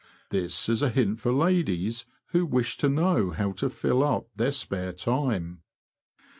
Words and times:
This 0.31 0.67
is 0.67 0.81
a 0.81 0.89
hint 0.89 1.19
for 1.19 1.31
ladies 1.31 2.07
who 2.29 2.43
wish 2.47 2.75
to 2.77 2.89
know 2.89 3.29
how 3.29 3.51
to 3.51 3.69
fill 3.69 4.01
up 4.03 4.29
their 4.35 4.51
spare 4.51 4.93
time. 4.93 5.61